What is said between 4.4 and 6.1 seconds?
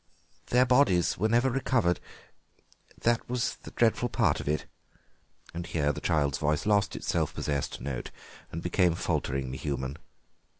it." Here the